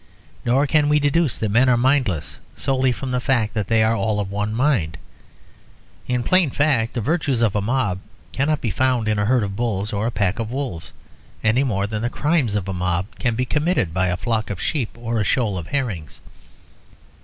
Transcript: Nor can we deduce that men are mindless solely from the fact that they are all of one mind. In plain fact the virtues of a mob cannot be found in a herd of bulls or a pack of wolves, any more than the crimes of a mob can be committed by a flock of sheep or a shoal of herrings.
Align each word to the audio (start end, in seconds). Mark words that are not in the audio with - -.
Nor 0.45 0.65
can 0.65 0.89
we 0.89 0.97
deduce 0.97 1.37
that 1.37 1.51
men 1.51 1.69
are 1.69 1.77
mindless 1.77 2.39
solely 2.55 2.91
from 2.91 3.11
the 3.11 3.19
fact 3.19 3.53
that 3.53 3.67
they 3.67 3.83
are 3.83 3.95
all 3.95 4.19
of 4.19 4.31
one 4.31 4.51
mind. 4.51 4.97
In 6.07 6.23
plain 6.23 6.49
fact 6.49 6.93
the 6.95 7.01
virtues 7.01 7.43
of 7.43 7.55
a 7.55 7.61
mob 7.61 7.99
cannot 8.31 8.61
be 8.61 8.71
found 8.71 9.07
in 9.07 9.19
a 9.19 9.25
herd 9.25 9.43
of 9.43 9.55
bulls 9.55 9.93
or 9.93 10.07
a 10.07 10.09
pack 10.11 10.39
of 10.39 10.49
wolves, 10.51 10.91
any 11.43 11.63
more 11.63 11.85
than 11.85 12.01
the 12.01 12.09
crimes 12.09 12.55
of 12.55 12.67
a 12.67 12.73
mob 12.73 13.05
can 13.19 13.35
be 13.35 13.45
committed 13.45 13.93
by 13.93 14.07
a 14.07 14.17
flock 14.17 14.49
of 14.49 14.59
sheep 14.59 14.89
or 14.97 15.19
a 15.19 15.23
shoal 15.23 15.55
of 15.55 15.67
herrings. 15.67 16.19